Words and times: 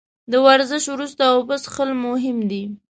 د 0.31 0.33
ورزش 0.45 0.83
وروسته 0.89 1.21
اوبه 1.33 1.55
څښل 1.63 1.89
مهم 2.05 2.37
دي 2.51 2.63